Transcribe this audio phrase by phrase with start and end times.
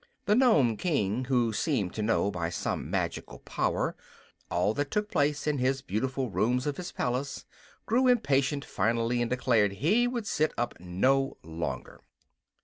[0.25, 3.95] The Nome King, who seemed to know, by some magical power,
[4.49, 7.45] all that took place in his beautiful rooms of his palace,
[7.85, 12.01] grew impatient finally and declared he would sit up no longer.